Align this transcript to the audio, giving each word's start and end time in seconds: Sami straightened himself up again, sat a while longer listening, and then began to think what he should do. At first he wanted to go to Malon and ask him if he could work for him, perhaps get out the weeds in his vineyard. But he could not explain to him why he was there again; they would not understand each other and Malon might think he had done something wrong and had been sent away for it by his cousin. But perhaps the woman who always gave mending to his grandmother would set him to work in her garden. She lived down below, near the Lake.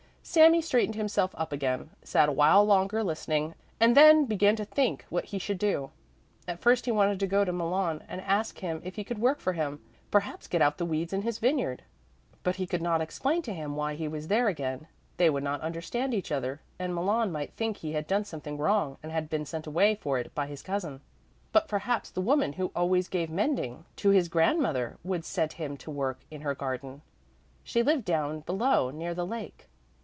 Sami 0.23 0.61
straightened 0.61 0.95
himself 0.95 1.33
up 1.35 1.51
again, 1.51 1.89
sat 2.03 2.29
a 2.29 2.31
while 2.31 2.63
longer 2.63 3.03
listening, 3.03 3.55
and 3.79 3.97
then 3.97 4.25
began 4.25 4.55
to 4.55 4.63
think 4.63 5.03
what 5.09 5.25
he 5.25 5.39
should 5.39 5.57
do. 5.57 5.89
At 6.47 6.59
first 6.59 6.85
he 6.85 6.91
wanted 6.91 7.19
to 7.19 7.27
go 7.27 7.43
to 7.43 7.51
Malon 7.51 8.03
and 8.07 8.21
ask 8.21 8.59
him 8.59 8.81
if 8.85 8.95
he 8.95 9.03
could 9.03 9.17
work 9.17 9.39
for 9.39 9.53
him, 9.53 9.81
perhaps 10.11 10.47
get 10.47 10.61
out 10.61 10.77
the 10.77 10.85
weeds 10.85 11.11
in 11.11 11.23
his 11.23 11.39
vineyard. 11.39 11.81
But 12.43 12.57
he 12.57 12.67
could 12.67 12.83
not 12.83 13.01
explain 13.01 13.41
to 13.41 13.53
him 13.53 13.75
why 13.75 13.95
he 13.95 14.07
was 14.07 14.27
there 14.27 14.47
again; 14.47 14.87
they 15.17 15.29
would 15.29 15.43
not 15.43 15.59
understand 15.61 16.13
each 16.13 16.31
other 16.31 16.61
and 16.79 16.93
Malon 16.93 17.31
might 17.31 17.53
think 17.53 17.77
he 17.77 17.93
had 17.93 18.05
done 18.07 18.23
something 18.23 18.57
wrong 18.59 18.97
and 19.03 19.11
had 19.11 19.27
been 19.27 19.43
sent 19.43 19.65
away 19.67 19.95
for 19.95 20.17
it 20.19 20.33
by 20.35 20.45
his 20.45 20.61
cousin. 20.61 21.01
But 21.51 21.67
perhaps 21.67 22.11
the 22.11 22.21
woman 22.21 22.53
who 22.53 22.71
always 22.75 23.07
gave 23.09 23.31
mending 23.31 23.85
to 23.97 24.11
his 24.11 24.29
grandmother 24.29 24.97
would 25.03 25.25
set 25.25 25.53
him 25.53 25.75
to 25.77 25.91
work 25.91 26.19
in 26.29 26.41
her 26.41 26.53
garden. 26.55 27.01
She 27.63 27.81
lived 27.83 28.05
down 28.05 28.41
below, 28.41 28.91
near 28.91 29.13
the 29.15 29.25
Lake. 29.27 29.67